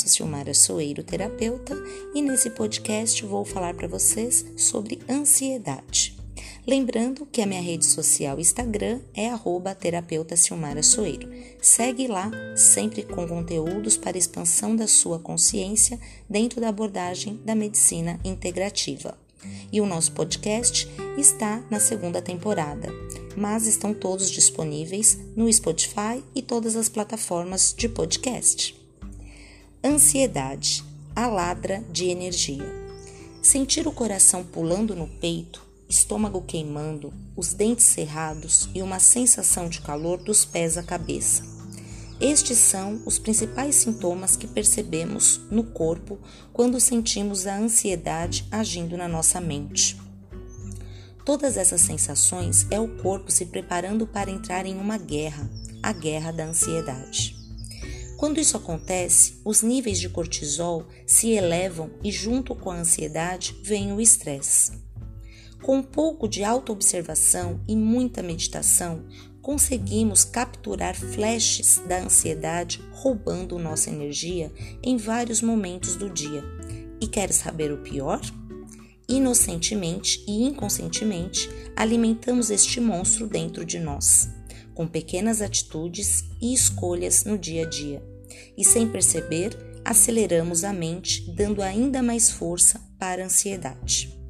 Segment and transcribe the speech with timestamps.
[0.00, 1.74] sou Silmara Soeiro, terapeuta,
[2.14, 6.16] e nesse podcast vou falar para vocês sobre ansiedade.
[6.66, 11.28] Lembrando que a minha rede social Instagram é arroba terapeuta Silmara Soeiro.
[11.60, 18.18] Segue lá, sempre com conteúdos para expansão da sua consciência dentro da abordagem da medicina
[18.24, 19.18] integrativa.
[19.70, 20.88] E o nosso podcast
[21.18, 22.88] está na segunda temporada,
[23.36, 28.79] mas estão todos disponíveis no Spotify e todas as plataformas de podcast.
[29.82, 30.84] Ansiedade,
[31.16, 32.66] a ladra de energia.
[33.42, 39.80] Sentir o coração pulando no peito, estômago queimando, os dentes cerrados e uma sensação de
[39.80, 41.42] calor dos pés à cabeça.
[42.20, 46.18] Estes são os principais sintomas que percebemos no corpo
[46.52, 49.96] quando sentimos a ansiedade agindo na nossa mente.
[51.24, 55.50] Todas essas sensações é o corpo se preparando para entrar em uma guerra,
[55.82, 57.39] a guerra da ansiedade.
[58.20, 63.94] Quando isso acontece, os níveis de cortisol se elevam e, junto com a ansiedade, vem
[63.94, 64.72] o estresse.
[65.62, 69.06] Com um pouco de autoobservação e muita meditação,
[69.40, 76.44] conseguimos capturar flashes da ansiedade roubando nossa energia em vários momentos do dia.
[77.00, 78.20] E quer saber o pior?
[79.08, 84.28] Inocentemente e inconscientemente alimentamos este monstro dentro de nós,
[84.74, 88.09] com pequenas atitudes e escolhas no dia a dia.
[88.56, 94.20] E sem perceber, aceleramos a mente, dando ainda mais força para a ansiedade.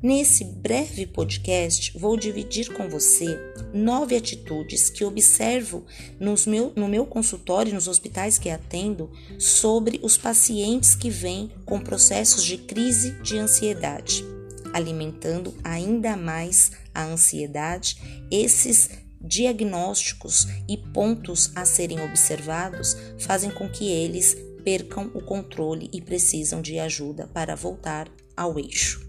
[0.00, 3.36] Nesse breve podcast, vou dividir com você
[3.74, 5.84] nove atitudes que observo
[6.20, 11.80] nos meu, no meu consultório, nos hospitais que atendo, sobre os pacientes que vêm com
[11.80, 14.24] processos de crise de ansiedade,
[14.72, 17.96] alimentando ainda mais a ansiedade.
[18.30, 26.00] Esses diagnósticos e pontos a serem observados fazem com que eles percam o controle e
[26.00, 29.06] precisam de ajuda para voltar ao eixo.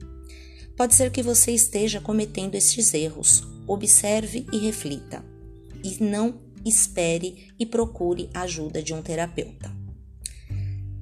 [0.76, 3.44] Pode ser que você esteja cometendo estes erros.
[3.68, 5.24] Observe e reflita.
[5.84, 9.70] E não espere e procure a ajuda de um terapeuta.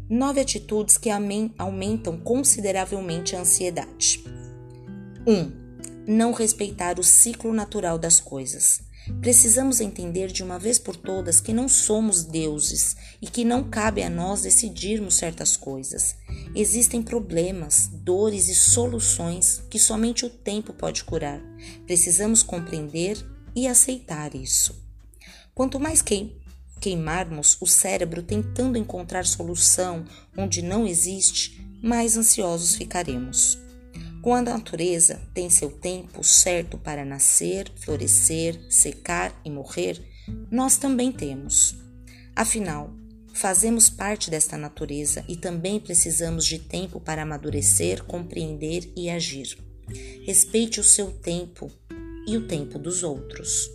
[0.10, 1.10] Nove atitudes que
[1.58, 4.24] aumentam consideravelmente a ansiedade.
[5.28, 5.32] 1.
[5.32, 5.52] Um,
[6.08, 8.87] não respeitar o ciclo natural das coisas.
[9.22, 14.04] Precisamos entender de uma vez por todas que não somos deuses e que não cabe
[14.04, 16.16] a nós decidirmos certas coisas.
[16.56, 21.42] Existem problemas, dores e soluções que somente o tempo pode curar.
[21.86, 23.18] Precisamos compreender
[23.56, 24.76] e aceitar isso.
[25.54, 26.04] Quanto mais
[26.80, 30.06] queimarmos o cérebro tentando encontrar solução
[30.38, 33.67] onde não existe, mais ansiosos ficaremos.
[34.28, 40.02] Quando a natureza tem seu tempo certo para nascer, florescer, secar e morrer,
[40.52, 41.78] nós também temos.
[42.36, 42.94] Afinal,
[43.34, 49.58] fazemos parte desta natureza e também precisamos de tempo para amadurecer, compreender e agir.
[50.26, 51.72] Respeite o seu tempo
[52.28, 53.72] e o tempo dos outros.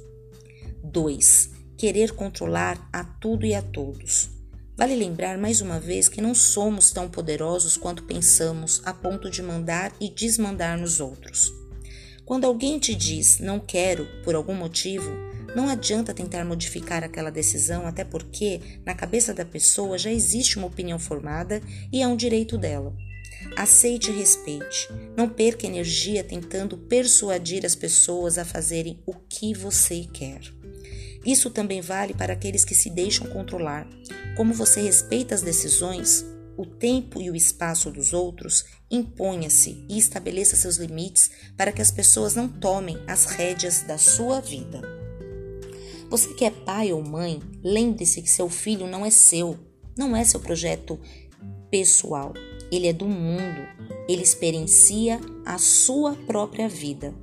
[0.85, 1.49] 2.
[1.79, 4.29] Querer controlar a tudo e a todos.
[4.75, 9.43] Vale lembrar mais uma vez que não somos tão poderosos quanto pensamos a ponto de
[9.43, 11.53] mandar e desmandar nos outros.
[12.25, 15.11] Quando alguém te diz não quero por algum motivo,
[15.55, 20.69] não adianta tentar modificar aquela decisão, até porque na cabeça da pessoa já existe uma
[20.69, 21.61] opinião formada
[21.93, 22.95] e é um direito dela.
[23.57, 24.89] Aceite e respeite.
[25.15, 30.41] Não perca energia tentando persuadir as pessoas a fazerem o que você quer.
[31.25, 33.87] Isso também vale para aqueles que se deixam controlar.
[34.37, 36.25] Como você respeita as decisões,
[36.57, 41.91] o tempo e o espaço dos outros, imponha-se e estabeleça seus limites para que as
[41.91, 44.83] pessoas não tomem as rédeas da sua vida.
[46.11, 49.59] Você que é pai ou mãe, lembre-se que seu filho não é seu,
[49.97, 51.01] não é seu projeto
[51.71, 52.35] pessoal,
[52.71, 53.67] ele é do mundo,
[54.09, 57.15] ele experiencia a sua própria vida.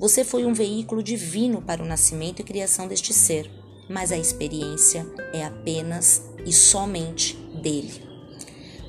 [0.00, 3.50] Você foi um veículo divino para o nascimento e criação deste ser,
[3.86, 8.08] mas a experiência é apenas e somente dele.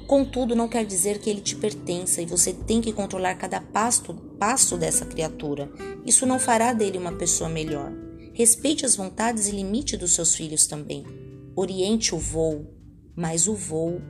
[0.07, 4.13] Contudo, não quer dizer que ele te pertença e você tem que controlar cada passo,
[4.39, 5.69] passo dessa criatura.
[6.05, 7.91] Isso não fará dele uma pessoa melhor.
[8.33, 11.05] Respeite as vontades e limite dos seus filhos também.
[11.57, 12.73] Oriente o voo,
[13.17, 14.01] mas o voo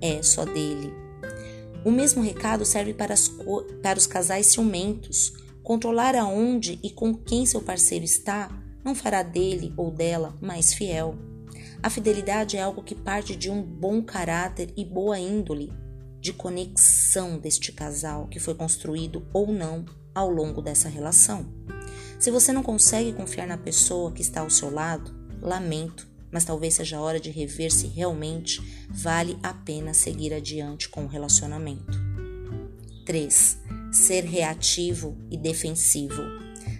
[0.00, 0.92] é só dele.
[1.84, 3.30] O mesmo recado serve para, as,
[3.80, 5.32] para os casais ciumentos.
[5.68, 8.50] Controlar aonde e com quem seu parceiro está
[8.82, 11.14] não fará dele ou dela mais fiel.
[11.82, 15.70] A fidelidade é algo que parte de um bom caráter e boa índole,
[16.22, 19.84] de conexão deste casal que foi construído ou não
[20.14, 21.52] ao longo dessa relação.
[22.18, 26.72] Se você não consegue confiar na pessoa que está ao seu lado, lamento, mas talvez
[26.72, 32.00] seja a hora de rever se realmente vale a pena seguir adiante com o relacionamento.
[33.04, 33.77] 3.
[33.92, 36.22] Ser reativo e defensivo.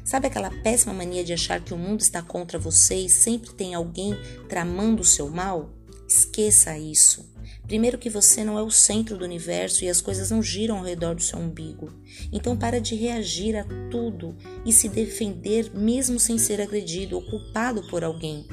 [0.05, 3.75] Sabe aquela péssima mania de achar que o mundo está contra você e sempre tem
[3.75, 4.16] alguém
[4.49, 5.70] tramando o seu mal?
[6.08, 7.28] Esqueça isso.
[7.66, 10.84] Primeiro que você não é o centro do universo e as coisas não giram ao
[10.84, 11.93] redor do seu umbigo.
[12.32, 14.34] Então para de reagir a tudo
[14.64, 18.46] e se defender mesmo sem ser agredido ou culpado por alguém.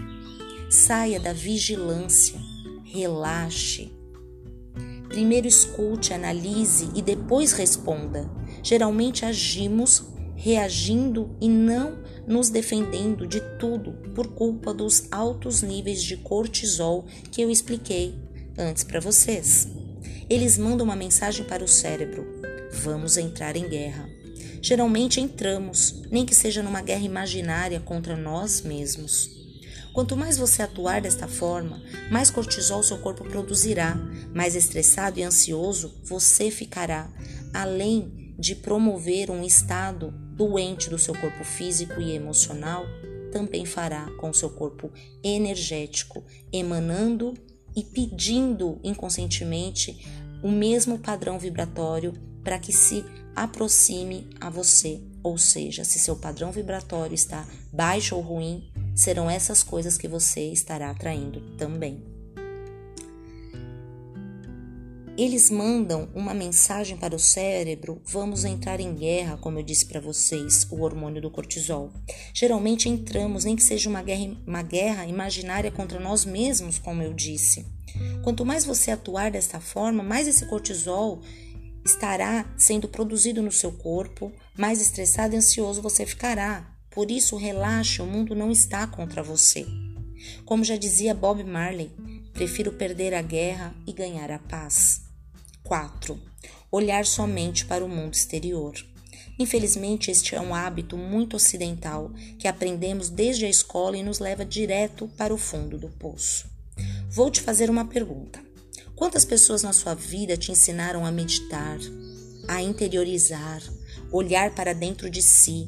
[0.70, 2.38] Saia da vigilância.
[2.84, 3.94] Relaxe.
[5.08, 8.30] Primeiro escute, analise e depois responda.
[8.66, 16.18] Geralmente agimos reagindo e não nos defendendo de tudo por culpa dos altos níveis de
[16.18, 18.16] cortisol que eu expliquei
[18.58, 19.68] antes para vocês.
[20.28, 22.26] Eles mandam uma mensagem para o cérebro:
[22.72, 24.10] vamos entrar em guerra.
[24.64, 29.30] Geralmente entramos, nem que seja numa guerra imaginária contra nós mesmos.
[29.94, 33.96] Quanto mais você atuar desta forma, mais cortisol seu corpo produzirá,
[34.34, 37.08] mais estressado e ansioso você ficará,
[37.54, 42.86] além de promover um estado doente do seu corpo físico e emocional,
[43.32, 44.92] também fará com seu corpo
[45.24, 47.34] energético, emanando
[47.76, 50.06] e pedindo inconscientemente
[50.42, 53.04] o mesmo padrão vibratório para que se
[53.36, 55.02] aproxime a você.
[55.24, 60.52] Ou seja, se seu padrão vibratório está baixo ou ruim, serão essas coisas que você
[60.52, 62.15] estará atraindo também.
[65.18, 70.02] Eles mandam uma mensagem para o cérebro: vamos entrar em guerra, como eu disse para
[70.02, 71.90] vocês, o hormônio do cortisol.
[72.34, 77.14] Geralmente entramos, nem que seja uma guerra, uma guerra imaginária contra nós mesmos, como eu
[77.14, 77.66] disse.
[78.26, 81.22] Quanto mais você atuar desta forma, mais esse cortisol
[81.86, 86.76] estará sendo produzido no seu corpo, mais estressado e ansioso você ficará.
[86.92, 89.66] Por isso, relaxe, o mundo não está contra você.
[90.44, 91.90] Como já dizia Bob Marley,
[92.34, 95.05] prefiro perder a guerra e ganhar a paz.
[95.66, 96.18] 4.
[96.72, 98.74] Olhar somente para o mundo exterior.
[99.38, 104.46] Infelizmente, este é um hábito muito ocidental que aprendemos desde a escola e nos leva
[104.46, 106.48] direto para o fundo do poço.
[107.10, 108.40] Vou te fazer uma pergunta.
[108.96, 111.80] Quantas pessoas na sua vida te ensinaram a meditar,
[112.48, 113.62] a interiorizar,
[114.12, 115.68] olhar para dentro de si,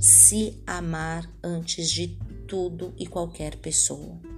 [0.00, 2.16] se amar antes de
[2.46, 4.29] tudo e qualquer pessoa?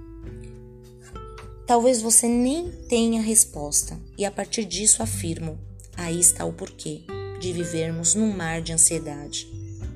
[1.65, 5.57] Talvez você nem tenha resposta, e a partir disso afirmo:
[5.95, 7.03] aí está o porquê
[7.39, 9.47] de vivermos num mar de ansiedade,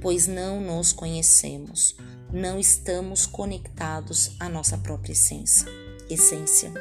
[0.01, 1.95] pois não nos conhecemos,
[2.31, 5.67] não estamos conectados à nossa própria essência.
[6.09, 6.71] essência.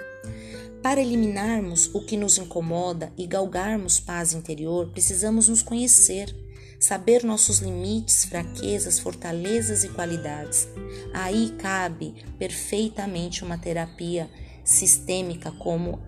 [0.83, 6.33] Para eliminarmos o que nos incomoda e galgarmos paz interior, precisamos nos conhecer,
[6.79, 10.69] saber nossos limites, fraquezas, fortalezas e qualidades.
[11.13, 14.31] Aí cabe perfeitamente uma terapia
[14.67, 16.01] sistêmica como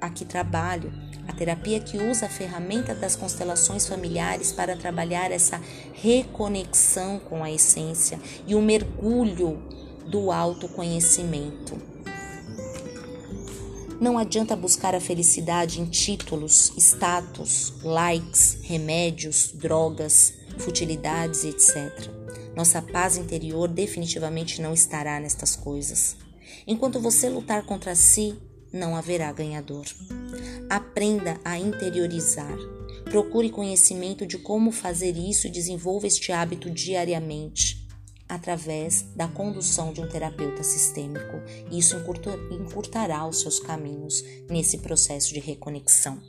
[0.00, 0.90] a que trabalho,
[1.28, 5.60] a terapia que usa a ferramenta das constelações familiares para trabalhar essa
[5.92, 9.62] reconexão com a essência e o mergulho
[10.06, 11.78] do autoconhecimento.
[14.00, 22.10] Não adianta buscar a felicidade em títulos, status, likes, remédios, drogas, futilidades, etc.
[22.56, 26.16] Nossa paz interior definitivamente não estará nestas coisas.
[26.66, 28.36] Enquanto você lutar contra si,
[28.72, 29.84] não haverá ganhador.
[30.68, 32.56] Aprenda a interiorizar.
[33.04, 37.80] Procure conhecimento de como fazer isso e desenvolva este hábito diariamente
[38.28, 41.42] através da condução de um terapeuta sistêmico.
[41.70, 41.96] Isso
[42.52, 46.22] encurtará os seus caminhos nesse processo de reconexão.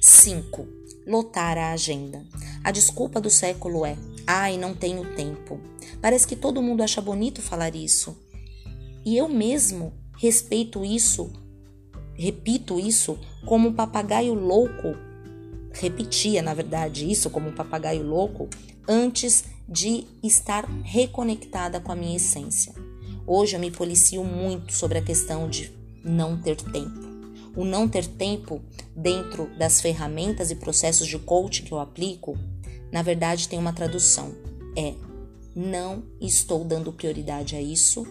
[0.00, 0.68] 5.
[1.06, 2.24] Lotar a agenda.
[2.62, 3.96] A desculpa do século é:
[4.26, 5.60] ai, não tenho tempo.
[6.00, 8.16] Parece que todo mundo acha bonito falar isso,
[9.04, 11.30] e eu mesmo respeito isso,
[12.14, 14.96] repito isso como um papagaio louco.
[15.72, 18.48] Repetia, na verdade, isso como um papagaio louco
[18.88, 22.72] antes de estar reconectada com a minha essência.
[23.26, 25.72] Hoje eu me policio muito sobre a questão de
[26.04, 27.14] não ter tempo.
[27.56, 28.62] O não ter tempo
[28.94, 32.38] dentro das ferramentas e processos de coaching que eu aplico,
[32.92, 34.34] na verdade tem uma tradução.
[34.76, 34.94] É
[35.56, 38.04] não estou dando prioridade a isso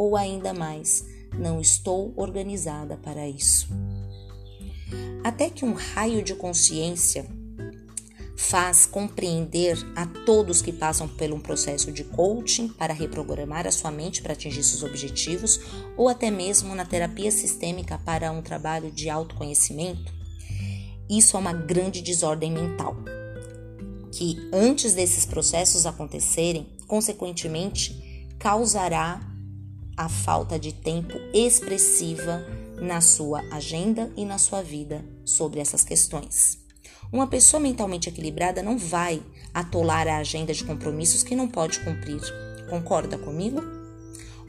[0.00, 1.04] ou ainda mais,
[1.38, 3.68] não estou organizada para isso.
[5.22, 7.26] Até que um raio de consciência
[8.34, 13.90] faz compreender a todos que passam por um processo de coaching para reprogramar a sua
[13.90, 15.60] mente para atingir seus objetivos,
[15.98, 20.10] ou até mesmo na terapia sistêmica para um trabalho de autoconhecimento,
[21.10, 22.96] isso é uma grande desordem mental.
[24.10, 29.29] Que antes desses processos acontecerem, consequentemente, causará
[30.00, 32.42] a falta de tempo expressiva
[32.80, 36.58] na sua agenda e na sua vida sobre essas questões.
[37.12, 42.18] Uma pessoa mentalmente equilibrada não vai atolar a agenda de compromissos que não pode cumprir.
[42.70, 43.60] Concorda comigo?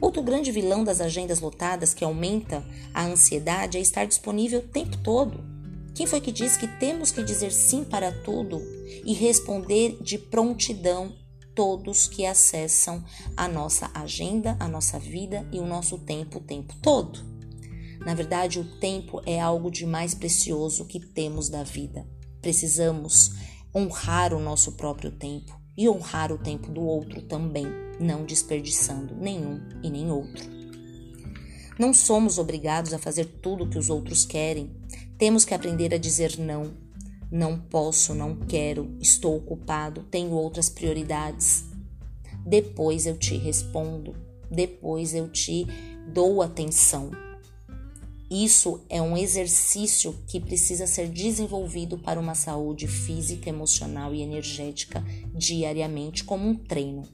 [0.00, 4.96] Outro grande vilão das agendas lotadas que aumenta a ansiedade é estar disponível o tempo
[5.04, 5.44] todo.
[5.94, 8.58] Quem foi que disse que temos que dizer sim para tudo
[9.04, 11.12] e responder de prontidão
[11.54, 13.04] todos que acessam
[13.36, 17.20] a nossa agenda, a nossa vida e o nosso tempo o tempo todo?
[18.04, 22.06] Na verdade, o tempo é algo de mais precioso que temos da vida.
[22.40, 23.32] Precisamos
[23.74, 27.66] honrar o nosso próprio tempo e honrar o tempo do outro também,
[28.00, 30.44] não desperdiçando nenhum e nem outro.
[31.78, 34.70] Não somos obrigados a fazer tudo o que os outros querem,
[35.16, 36.74] temos que aprender a dizer não.
[37.32, 41.64] Não posso, não quero, estou ocupado, tenho outras prioridades.
[42.44, 44.14] Depois eu te respondo,
[44.50, 45.66] depois eu te
[46.12, 47.10] dou atenção.
[48.30, 55.02] Isso é um exercício que precisa ser desenvolvido para uma saúde física, emocional e energética
[55.34, 57.08] diariamente, como um treino.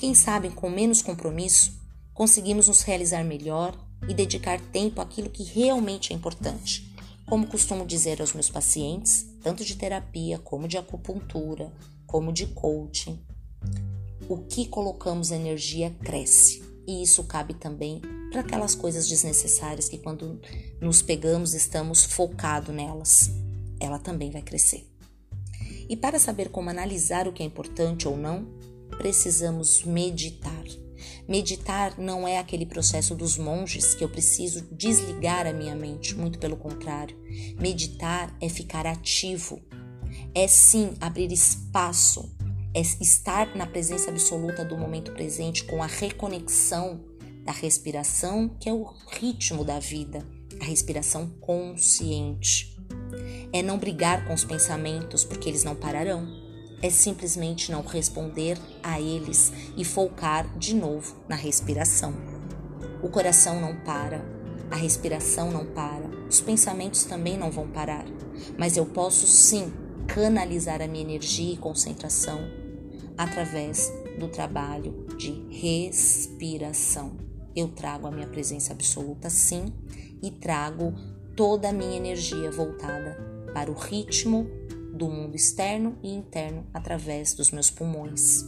[0.00, 1.78] Quem sabe com menos compromisso,
[2.12, 3.72] conseguimos nos realizar melhor
[4.08, 6.89] e dedicar tempo àquilo que realmente é importante.
[7.30, 11.72] Como costumo dizer aos meus pacientes, tanto de terapia como de acupuntura,
[12.04, 13.20] como de coaching,
[14.28, 16.60] o que colocamos energia cresce.
[16.88, 20.40] E isso cabe também para aquelas coisas desnecessárias que quando
[20.80, 23.30] nos pegamos estamos focados nelas.
[23.78, 24.84] Ela também vai crescer.
[25.88, 28.44] E para saber como analisar o que é importante ou não,
[28.98, 30.49] precisamos meditar.
[31.30, 36.40] Meditar não é aquele processo dos monges que eu preciso desligar a minha mente, muito
[36.40, 37.16] pelo contrário.
[37.56, 39.62] Meditar é ficar ativo,
[40.34, 42.28] é sim abrir espaço,
[42.74, 47.00] é estar na presença absoluta do momento presente com a reconexão
[47.44, 48.82] da respiração, que é o
[49.12, 50.26] ritmo da vida,
[50.60, 52.76] a respiração consciente.
[53.52, 56.39] É não brigar com os pensamentos, porque eles não pararão
[56.82, 62.14] é simplesmente não responder a eles e focar de novo na respiração.
[63.02, 64.24] O coração não para,
[64.70, 68.04] a respiração não para, os pensamentos também não vão parar,
[68.58, 69.72] mas eu posso sim
[70.06, 72.40] canalizar a minha energia e concentração
[73.16, 77.16] através do trabalho de respiração.
[77.54, 79.72] Eu trago a minha presença absoluta sim
[80.22, 80.94] e trago
[81.36, 83.18] toda a minha energia voltada
[83.52, 84.48] para o ritmo
[84.92, 88.44] do mundo externo e interno através dos meus pulmões,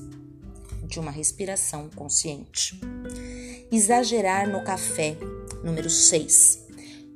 [0.87, 2.81] de uma respiração consciente.
[3.71, 5.17] Exagerar no café,
[5.65, 6.67] número 6.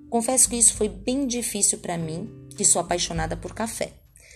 [0.08, 3.92] Confesso que isso foi bem difícil para mim, que sou apaixonada por café.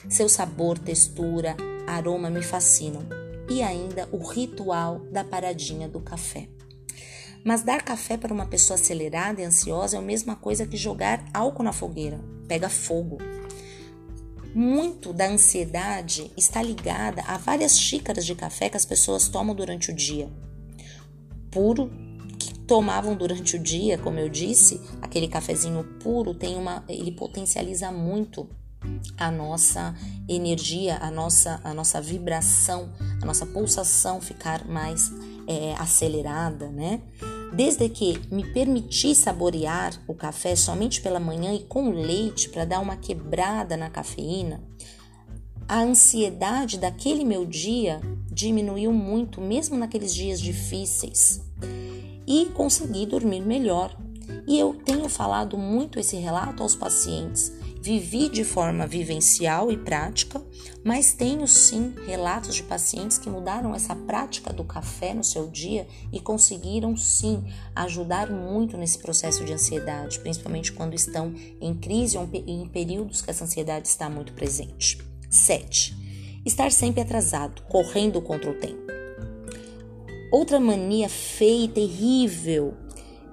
[0.09, 1.56] Seu sabor, textura,
[1.87, 3.02] aroma me fascinam.
[3.49, 6.49] E ainda o ritual da paradinha do café.
[7.44, 11.25] Mas dar café para uma pessoa acelerada e ansiosa é a mesma coisa que jogar
[11.32, 12.20] álcool na fogueira.
[12.47, 13.18] Pega fogo.
[14.54, 19.90] Muito da ansiedade está ligada a várias xícaras de café que as pessoas tomam durante
[19.90, 20.28] o dia.
[21.50, 21.90] Puro
[22.38, 27.92] que tomavam durante o dia, como eu disse, aquele cafezinho puro tem uma, ele potencializa
[27.92, 28.49] muito
[29.16, 29.95] a nossa
[30.28, 32.90] energia, a nossa, a nossa vibração,
[33.23, 35.12] a nossa pulsação ficar mais
[35.47, 37.02] é, acelerada, né?
[37.52, 42.80] Desde que me permiti saborear o café somente pela manhã e com leite para dar
[42.80, 44.62] uma quebrada na cafeína,
[45.69, 51.40] a ansiedade daquele meu dia diminuiu muito, mesmo naqueles dias difíceis,
[52.26, 53.97] e consegui dormir melhor.
[54.47, 60.42] E eu tenho falado muito esse relato aos pacientes Vivi de forma vivencial e prática,
[60.84, 65.88] mas tenho sim relatos de pacientes que mudaram essa prática do café no seu dia
[66.12, 67.42] e conseguiram sim
[67.75, 73.30] ajudar muito nesse processo de ansiedade, principalmente quando estão em crise ou em períodos que
[73.30, 74.99] essa ansiedade está muito presente.
[75.30, 75.96] 7.
[76.44, 78.90] Estar sempre atrasado, correndo contra o tempo.
[80.30, 82.75] Outra mania feia e terrível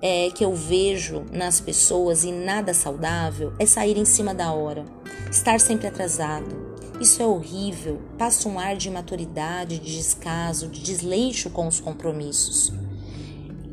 [0.01, 4.85] é, que eu vejo nas pessoas e nada saudável é sair em cima da hora,
[5.31, 6.67] estar sempre atrasado.
[6.99, 12.73] Isso é horrível, passa um ar de imaturidade, de descaso, de desleixo com os compromissos.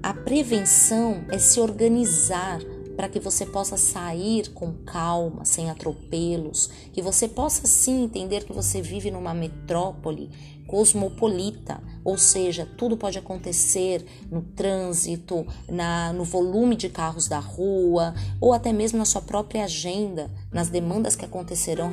[0.02, 2.60] A prevenção é se organizar
[2.94, 8.52] para que você possa sair com calma, sem atropelos, que você possa sim entender que
[8.52, 10.30] você vive numa metrópole
[10.66, 18.14] cosmopolita, ou seja, tudo pode acontecer no trânsito, na, no volume de carros da rua,
[18.40, 21.90] ou até mesmo na sua própria agenda, nas demandas que acontecerão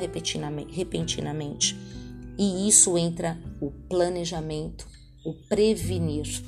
[0.68, 1.76] repentinamente.
[2.38, 4.86] E isso entra o planejamento,
[5.24, 6.42] o prevenir.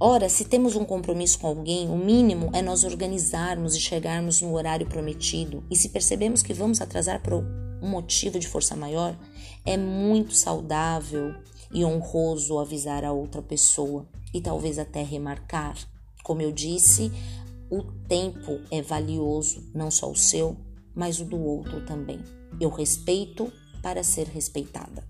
[0.00, 4.52] Ora, se temos um compromisso com alguém, o mínimo é nós organizarmos e chegarmos no
[4.52, 5.62] horário prometido.
[5.70, 9.16] E se percebemos que vamos atrasar por um motivo de força maior,
[9.64, 11.34] é muito saudável
[11.74, 15.76] e honroso avisar a outra pessoa e talvez até remarcar.
[16.22, 17.10] Como eu disse,
[17.70, 20.56] o tempo é valioso, não só o seu,
[20.94, 22.20] mas o do outro também.
[22.60, 23.52] Eu respeito
[23.82, 25.04] para ser respeitada.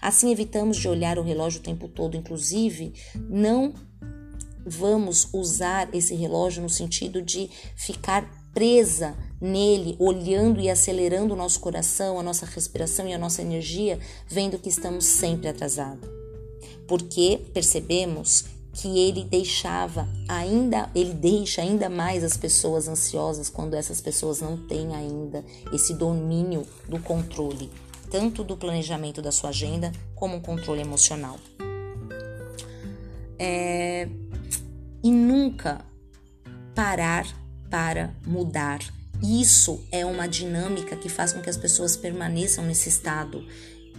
[0.00, 2.92] Assim evitamos de olhar o relógio o tempo todo, inclusive
[3.28, 3.74] não
[4.66, 11.60] vamos usar esse relógio no sentido de ficar presa nele, olhando e acelerando o nosso
[11.60, 16.08] coração, a nossa respiração e a nossa energia, vendo que estamos sempre atrasados.
[16.86, 24.00] Porque percebemos que ele deixava ainda, ele deixa ainda mais as pessoas ansiosas quando essas
[24.00, 27.70] pessoas não têm ainda esse domínio do controle,
[28.10, 31.38] tanto do planejamento da sua agenda como um controle emocional.
[33.38, 34.08] É,
[35.02, 35.84] e nunca
[36.74, 37.26] parar
[37.74, 38.78] para mudar.
[39.20, 43.44] Isso é uma dinâmica que faz com que as pessoas permaneçam nesse estado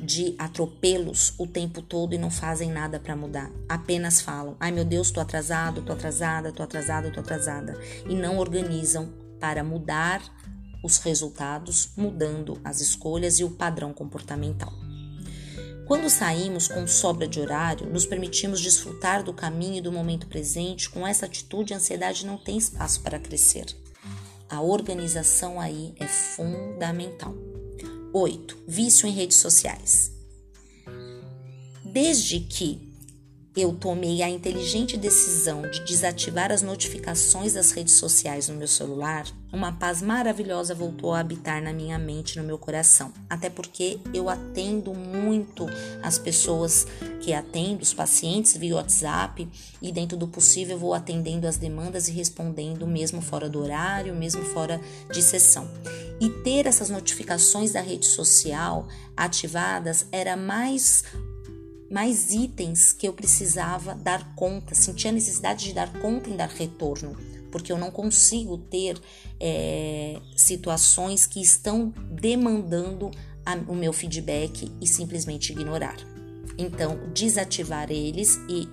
[0.02, 3.52] de atropelos o tempo todo e não fazem nada para mudar.
[3.68, 7.78] Apenas falam: "Ai meu Deus, tô atrasado, tô atrasada, tô atrasada, tô atrasada"
[8.08, 10.22] e não organizam para mudar
[10.82, 14.85] os resultados, mudando as escolhas e o padrão comportamental.
[15.86, 20.90] Quando saímos com sobra de horário, nos permitimos desfrutar do caminho e do momento presente.
[20.90, 23.66] Com essa atitude, a ansiedade não tem espaço para crescer.
[24.50, 27.36] A organização aí é fundamental.
[28.12, 28.64] 8.
[28.68, 30.12] Vício em redes sociais.
[31.84, 32.85] Desde que
[33.56, 39.26] eu tomei a inteligente decisão de desativar as notificações das redes sociais no meu celular,
[39.54, 43.14] uma paz maravilhosa voltou a habitar na minha mente, no meu coração.
[43.30, 45.68] Até porque eu atendo muito
[46.04, 46.86] as pessoas
[47.22, 49.48] que atendo, os pacientes via WhatsApp,
[49.82, 54.44] e dentro do possível vou atendendo as demandas e respondendo mesmo fora do horário, mesmo
[54.44, 55.70] fora de sessão.
[56.20, 61.04] E ter essas notificações da rede social ativadas era mais
[61.96, 66.50] mais itens que eu precisava dar conta, sentia a necessidade de dar conta em dar
[66.50, 67.16] retorno,
[67.50, 69.02] porque eu não consigo ter
[69.40, 73.10] é, situações que estão demandando
[73.46, 75.96] a, o meu feedback e simplesmente ignorar.
[76.58, 78.68] Então, desativar eles e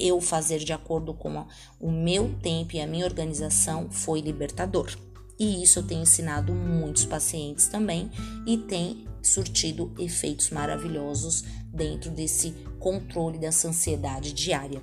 [0.00, 1.46] eu fazer de acordo com a,
[1.78, 4.96] o meu tempo e a minha organização foi libertador.
[5.38, 8.10] E isso eu tenho ensinado muitos pacientes também
[8.46, 11.44] e tem surtido efeitos maravilhosos
[11.76, 14.82] dentro desse controle dessa ansiedade diária.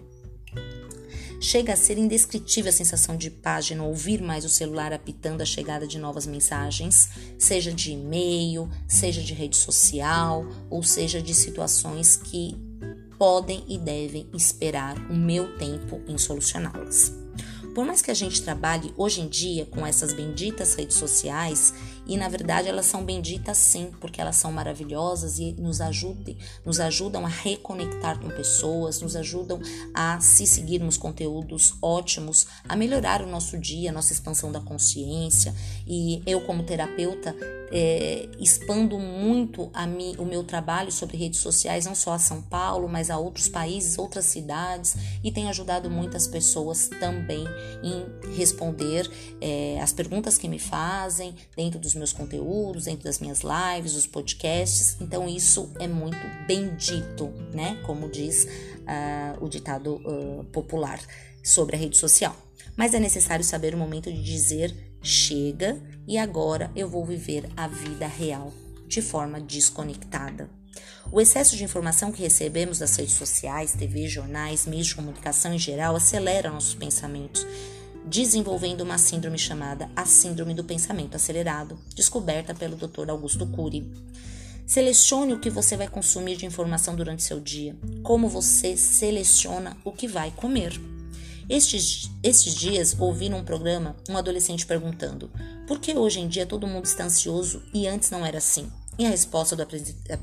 [1.41, 5.45] Chega a ser indescritível a sensação de paz de ouvir mais o celular apitando a
[5.45, 12.15] chegada de novas mensagens, seja de e-mail, seja de rede social, ou seja de situações
[12.15, 12.55] que
[13.17, 17.11] podem e devem esperar o meu tempo em solucioná-las.
[17.73, 21.73] Por mais que a gente trabalhe hoje em dia com essas benditas redes sociais,
[22.05, 26.79] e na verdade elas são benditas sim, porque elas são maravilhosas e nos ajudem, nos
[26.79, 29.59] ajudam a reconectar com pessoas, nos ajudam
[29.93, 35.53] a se seguirmos conteúdos ótimos, a melhorar o nosso dia, a nossa expansão da consciência.
[35.87, 37.35] E eu como terapeuta
[37.71, 42.87] é, expando muito mi, o meu trabalho sobre redes sociais, não só a São Paulo,
[42.87, 47.45] mas a outros países, outras cidades, e tem ajudado muitas pessoas também
[47.81, 49.09] em responder
[49.41, 54.07] é, as perguntas que me fazem dentro dos meus conteúdos, dentro das minhas lives, os
[54.07, 54.97] podcasts.
[54.99, 57.81] Então, isso é muito bendito, né?
[57.85, 60.99] Como diz uh, o ditado uh, popular
[61.43, 62.35] sobre a rede social.
[62.75, 67.67] Mas é necessário saber o momento de dizer chega e agora eu vou viver a
[67.67, 68.53] vida real
[68.87, 70.49] de forma desconectada.
[71.11, 75.59] O excesso de informação que recebemos das redes sociais, TV, jornais, meios de comunicação em
[75.59, 77.45] geral acelera nossos pensamentos,
[78.05, 83.09] desenvolvendo uma síndrome chamada a Síndrome do Pensamento Acelerado, descoberta pelo Dr.
[83.09, 83.89] Augusto Cury.
[84.65, 89.91] Selecione o que você vai consumir de informação durante seu dia, como você seleciona o
[89.91, 90.79] que vai comer.
[91.49, 95.29] Estes, estes dias ouvi num programa um adolescente perguntando:
[95.67, 98.71] por que hoje em dia todo mundo está ansioso e antes não era assim?
[98.97, 99.65] E a resposta do,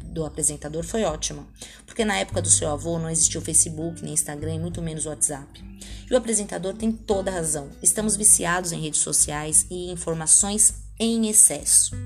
[0.04, 1.46] do apresentador foi ótima,
[1.85, 5.06] porque na época do seu avô não existia o Facebook, nem Instagram e muito menos
[5.06, 5.62] o WhatsApp.
[6.09, 7.68] E o apresentador tem toda a razão.
[7.83, 11.96] Estamos viciados em redes sociais e informações em excesso.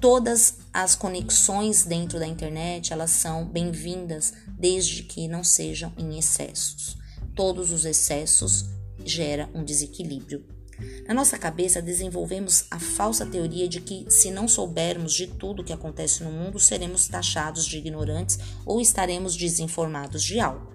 [0.00, 6.98] Todas as conexões dentro da internet, elas são bem-vindas desde que não sejam em excessos
[7.38, 8.64] todos os excessos
[9.04, 10.44] gera um desequilíbrio.
[11.06, 15.64] Na nossa cabeça desenvolvemos a falsa teoria de que se não soubermos de tudo o
[15.64, 20.72] que acontece no mundo, seremos taxados de ignorantes ou estaremos desinformados de algo.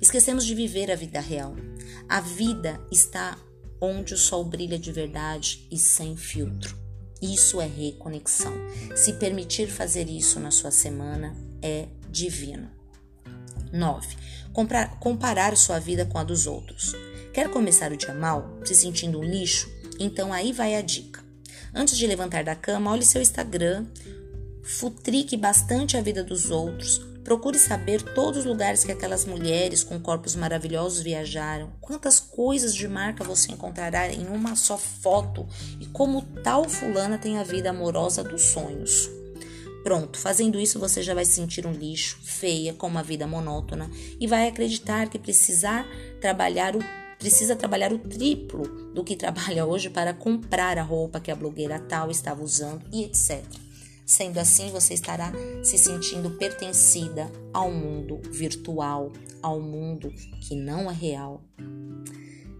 [0.00, 1.54] Esquecemos de viver a vida real.
[2.08, 3.38] A vida está
[3.80, 6.76] onde o sol brilha de verdade e sem filtro.
[7.20, 8.52] Isso é reconexão.
[8.94, 12.70] Se permitir fazer isso na sua semana é divino.
[13.72, 14.16] 9.
[15.00, 16.94] comparar sua vida com a dos outros.
[17.34, 19.68] Quer começar o dia mal, se sentindo um lixo?
[19.98, 21.22] Então aí vai a dica.
[21.74, 23.84] Antes de levantar da cama, olhe seu Instagram,
[24.62, 29.98] futrique bastante a vida dos outros, Procure saber todos os lugares que aquelas mulheres com
[29.98, 35.48] corpos maravilhosos viajaram, quantas coisas de marca você encontrará em uma só foto
[35.80, 39.08] e como tal fulana tem a vida amorosa dos sonhos.
[39.82, 43.90] Pronto, fazendo isso você já vai se sentir um lixo, feia, com uma vida monótona
[44.20, 45.86] e vai acreditar que precisar
[46.20, 46.84] trabalhar o
[47.24, 51.80] precisa trabalhar o triplo do que trabalha hoje para comprar a roupa que a blogueira
[51.80, 53.42] tal estava usando e etc.
[54.04, 55.32] Sendo assim, você estará
[55.62, 59.10] se sentindo pertencida ao mundo virtual,
[59.40, 60.12] ao mundo
[60.46, 61.42] que não é real.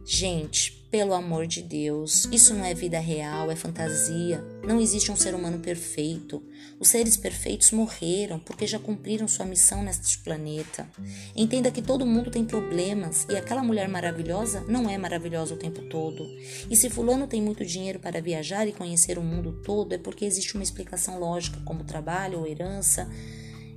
[0.06, 4.44] Gente, pelo amor de Deus, isso não é vida real, é fantasia.
[4.62, 6.42] Não existe um ser humano perfeito.
[6.78, 10.86] Os seres perfeitos morreram porque já cumpriram sua missão neste planeta.
[11.34, 15.82] Entenda que todo mundo tem problemas e aquela mulher maravilhosa não é maravilhosa o tempo
[15.88, 16.22] todo.
[16.70, 20.26] E se Fulano tem muito dinheiro para viajar e conhecer o mundo todo, é porque
[20.26, 23.10] existe uma explicação lógica, como trabalho ou herança.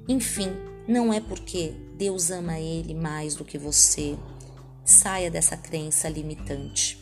[0.09, 0.51] Enfim,
[0.87, 4.15] não é porque Deus ama ele mais do que você.
[4.89, 6.97] Saia dessa crença limitante.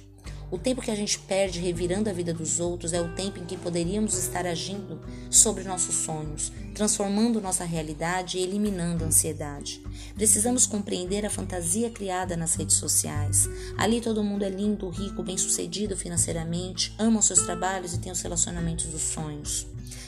[0.49, 3.45] O tempo que a gente perde revirando a vida dos outros é o tempo em
[3.45, 9.83] que poderíamos estar agindo sobre nossos sonhos, transformando nossa realidade e eliminando a ansiedade.
[10.15, 13.47] Precisamos compreender a fantasia criada nas redes sociais.
[13.77, 18.21] Ali todo mundo é lindo, rico, bem-sucedido financeiramente, ama os seus trabalhos e tem os
[18.21, 19.67] relacionamentos dos sonhos.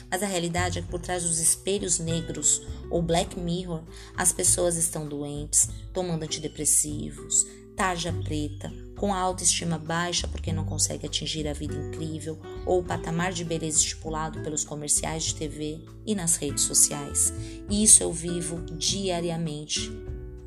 [0.10, 3.84] Mas a realidade é que por trás dos espelhos negros ou Black Mirror,
[4.16, 7.46] as pessoas estão doentes, tomando antidepressivos,
[7.78, 12.84] tarja preta, com a autoestima baixa porque não consegue atingir a vida incrível ou o
[12.84, 17.32] patamar de beleza estipulado pelos comerciais de TV e nas redes sociais.
[17.70, 19.92] Isso eu vivo diariamente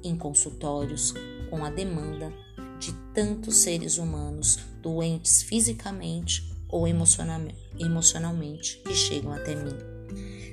[0.03, 1.14] em consultórios
[1.49, 2.33] com a demanda
[2.81, 9.77] de tantos seres humanos doentes fisicamente ou emocionalmente que chegam até mim.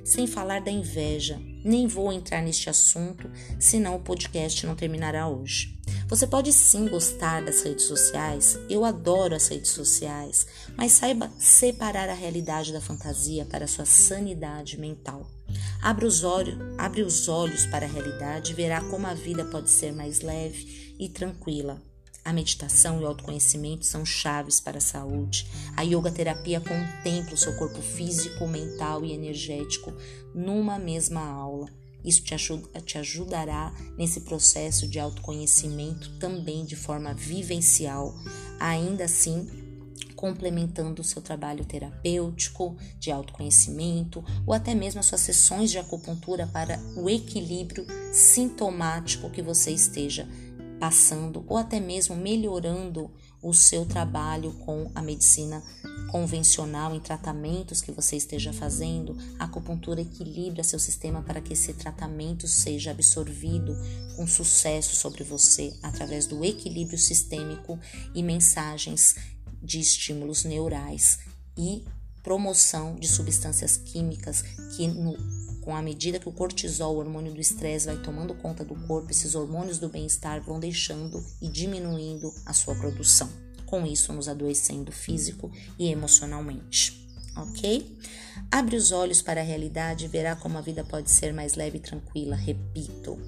[0.06, 5.78] Sem falar da inveja, nem vou entrar neste assunto, senão o podcast não terminará hoje.
[6.08, 12.08] Você pode sim gostar das redes sociais, eu adoro as redes sociais, mas saiba separar
[12.08, 15.30] a realidade da fantasia para sua sanidade mental.
[15.82, 19.70] Abre os, olhos, abre os olhos para a realidade e verá como a vida pode
[19.70, 21.82] ser mais leve e tranquila.
[22.24, 25.46] A meditação e o autoconhecimento são chaves para a saúde.
[25.76, 29.94] A yoga terapia contempla o seu corpo físico, mental e energético
[30.34, 31.68] numa mesma aula.
[32.04, 38.16] Isso te, ajuda, te ajudará nesse processo de autoconhecimento também de forma vivencial,
[38.60, 39.48] ainda assim
[40.18, 46.48] complementando o seu trabalho terapêutico, de autoconhecimento ou até mesmo as suas sessões de acupuntura
[46.48, 50.28] para o equilíbrio sintomático que você esteja
[50.80, 55.64] passando ou até mesmo melhorando o seu trabalho com a medicina
[56.08, 61.74] convencional em tratamentos que você esteja fazendo, a acupuntura equilibra seu sistema para que esse
[61.74, 63.76] tratamento seja absorvido
[64.16, 67.80] com sucesso sobre você através do equilíbrio sistêmico
[68.14, 69.16] e mensagens
[69.62, 71.20] de estímulos neurais
[71.58, 71.84] e
[72.24, 74.42] promoção de substâncias químicas
[74.76, 75.18] que no
[75.68, 79.12] com a medida que o cortisol, o hormônio do estresse, vai tomando conta do corpo,
[79.12, 83.30] esses hormônios do bem-estar vão deixando e diminuindo a sua produção.
[83.68, 87.08] Com isso, nos adoecendo físico e emocionalmente.
[87.36, 87.96] Ok?
[88.50, 91.78] Abre os olhos para a realidade e verá como a vida pode ser mais leve
[91.78, 92.36] e tranquila.
[92.36, 93.20] Repito.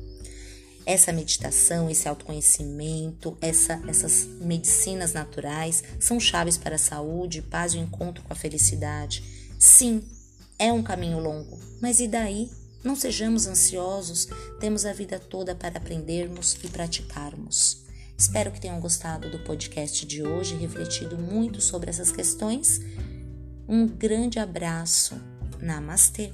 [0.85, 7.77] Essa meditação, esse autoconhecimento, essa, essas medicinas naturais são chaves para a saúde, paz e
[7.77, 9.23] o encontro com a felicidade.
[9.59, 10.01] Sim,
[10.57, 12.49] é um caminho longo, mas e daí?
[12.83, 17.88] Não sejamos ansiosos, temos a vida toda para aprendermos e praticarmos.
[18.19, 22.81] Espero que tenham gostado do podcast de hoje refletido muito sobre essas questões.
[23.65, 25.15] Um grande abraço.
[25.61, 26.33] Namastê!